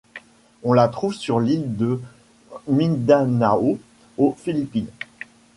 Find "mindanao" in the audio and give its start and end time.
2.67-3.77